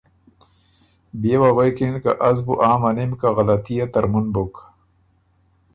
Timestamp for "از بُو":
2.27-2.53